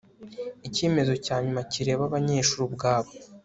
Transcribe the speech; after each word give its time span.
icyemezo 0.67 1.13
cya 1.25 1.35
nyuma 1.43 1.61
kireba 1.71 2.03
abanyeshuri 2.09 2.61
ubwabo 2.67 3.11